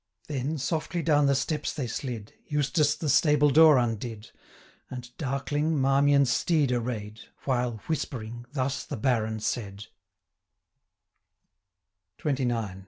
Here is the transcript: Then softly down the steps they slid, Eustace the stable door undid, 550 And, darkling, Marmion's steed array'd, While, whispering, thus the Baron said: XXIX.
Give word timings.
Then 0.27 0.57
softly 0.57 1.03
down 1.03 1.27
the 1.27 1.35
steps 1.35 1.73
they 1.75 1.85
slid, 1.85 2.33
Eustace 2.47 2.95
the 2.95 3.07
stable 3.07 3.51
door 3.51 3.77
undid, 3.77 4.31
550 4.89 4.95
And, 4.95 5.17
darkling, 5.19 5.79
Marmion's 5.79 6.31
steed 6.31 6.71
array'd, 6.71 7.25
While, 7.45 7.73
whispering, 7.85 8.47
thus 8.51 8.83
the 8.83 8.97
Baron 8.97 9.41
said: 9.41 9.85
XXIX. 12.17 12.77